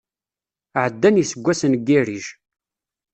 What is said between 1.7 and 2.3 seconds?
n yirrij.